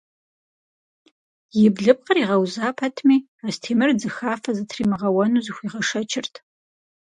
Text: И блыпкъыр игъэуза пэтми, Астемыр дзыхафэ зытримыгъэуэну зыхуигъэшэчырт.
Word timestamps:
И 1.61 1.65
блыпкъыр 1.75 2.17
игъэуза 2.21 2.67
пэтми, 2.77 3.17
Астемыр 3.47 3.89
дзыхафэ 3.97 4.51
зытримыгъэуэну 4.57 5.43
зыхуигъэшэчырт. 5.45 6.33